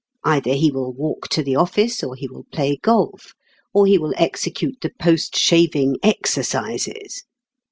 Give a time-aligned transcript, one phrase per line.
[0.23, 3.35] Either he will walk to the office, or he will play golf,
[3.71, 7.23] or he will execute the post shaving exercises.